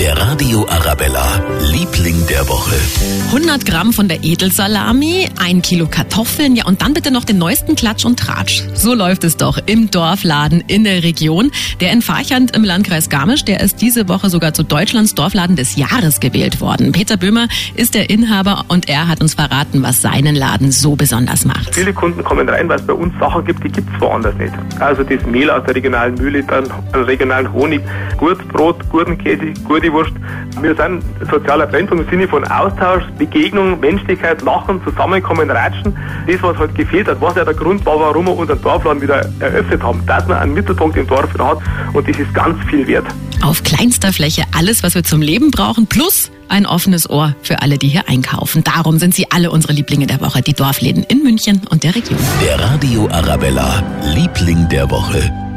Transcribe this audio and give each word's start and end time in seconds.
Der 0.00 0.16
Radio 0.16 0.66
Arabella, 0.66 1.26
Liebling 1.72 2.26
der 2.26 2.48
Woche. 2.48 2.74
100 3.26 3.66
Gramm 3.66 3.92
von 3.92 4.08
der 4.08 4.24
Edelsalami, 4.24 5.28
ein 5.38 5.60
Kilo 5.60 5.88
Kartoffeln, 5.88 6.56
ja 6.56 6.64
und 6.64 6.80
dann 6.80 6.94
bitte 6.94 7.10
noch 7.10 7.24
den 7.24 7.36
neuesten 7.36 7.76
Klatsch 7.76 8.06
und 8.06 8.18
Tratsch. 8.18 8.62
So 8.72 8.94
läuft 8.94 9.24
es 9.24 9.36
doch 9.36 9.58
im 9.66 9.90
Dorfladen 9.90 10.64
in 10.66 10.84
der 10.84 11.02
Region. 11.02 11.50
Der 11.80 11.92
in 11.92 12.00
Farchand 12.00 12.56
im 12.56 12.64
Landkreis 12.64 13.10
Garmisch, 13.10 13.44
der 13.44 13.60
ist 13.60 13.82
diese 13.82 14.08
Woche 14.08 14.30
sogar 14.30 14.54
zu 14.54 14.62
Deutschlands 14.62 15.14
Dorfladen 15.14 15.54
des 15.54 15.76
Jahres 15.76 16.20
gewählt 16.20 16.62
worden. 16.62 16.92
Peter 16.92 17.18
Böhmer 17.18 17.48
ist 17.74 17.94
der 17.94 18.08
Inhaber 18.08 18.64
und 18.68 18.88
er 18.88 19.06
hat 19.06 19.20
uns 19.20 19.34
verraten, 19.34 19.82
was 19.82 20.00
seinen 20.00 20.34
Laden 20.34 20.72
so 20.72 20.96
besonders 20.96 21.44
macht. 21.44 21.74
Viele 21.74 21.92
Kunden 21.92 22.24
kommen 22.24 22.48
rein, 22.48 22.70
weil 22.70 22.80
es 22.80 22.86
bei 22.86 22.94
uns 22.94 23.12
Sachen 23.20 23.44
gibt, 23.44 23.62
die 23.64 23.68
gibt 23.68 23.94
es 23.94 24.00
woanders 24.00 24.34
nicht. 24.36 24.54
Also 24.78 25.02
das 25.04 25.26
Mehl 25.26 25.50
aus 25.50 25.62
der 25.66 25.74
regionalen 25.74 26.14
Mühle, 26.14 26.42
dann 26.42 26.64
regionalen 26.94 27.52
Honig, 27.52 27.82
Gurtbrot, 28.16 28.88
Gurtenkäse, 28.88 29.52
Gurdiwurst. 29.90 30.12
Wir 30.60 30.74
sind 30.74 31.02
sozialer 31.30 31.66
Brennpunkt 31.66 32.04
im 32.04 32.10
Sinne 32.10 32.28
von 32.28 32.44
Austausch, 32.44 33.04
Begegnung, 33.18 33.78
Menschlichkeit, 33.80 34.42
Lachen, 34.42 34.82
Zusammenkommen, 34.84 35.50
Ratschen. 35.50 35.96
Das, 36.26 36.42
was 36.42 36.56
halt 36.56 36.74
gefehlt 36.74 37.08
hat, 37.08 37.20
was 37.20 37.34
ja 37.36 37.44
der 37.44 37.54
Grund 37.54 37.84
war, 37.86 37.98
warum 38.00 38.26
wir 38.26 38.36
unseren 38.36 38.60
Dorfladen 38.62 39.02
wieder 39.02 39.26
eröffnet 39.40 39.82
haben, 39.82 40.04
dass 40.06 40.26
man 40.26 40.38
einen 40.38 40.54
Mittelpunkt 40.54 40.96
im 40.96 41.06
Dorf 41.06 41.28
hat 41.38 41.58
und 41.92 42.08
das 42.08 42.18
ist 42.18 42.32
ganz 42.34 42.62
viel 42.68 42.86
wert. 42.86 43.06
Auf 43.42 43.62
kleinster 43.62 44.12
Fläche 44.12 44.44
alles, 44.56 44.82
was 44.82 44.94
wir 44.94 45.02
zum 45.02 45.22
Leben 45.22 45.50
brauchen, 45.50 45.86
plus 45.86 46.30
ein 46.48 46.66
offenes 46.66 47.08
Ohr 47.08 47.34
für 47.42 47.62
alle, 47.62 47.78
die 47.78 47.88
hier 47.88 48.08
einkaufen. 48.08 48.64
Darum 48.64 48.98
sind 48.98 49.14
sie 49.14 49.30
alle 49.30 49.50
unsere 49.50 49.72
Lieblinge 49.72 50.06
der 50.06 50.20
Woche, 50.20 50.42
die 50.42 50.52
Dorfläden 50.52 51.04
in 51.04 51.22
München 51.22 51.62
und 51.70 51.84
der 51.84 51.94
Region. 51.94 52.18
Der 52.44 52.60
Radio 52.60 53.08
Arabella, 53.10 53.82
Liebling 54.14 54.68
der 54.68 54.90
Woche. 54.90 55.49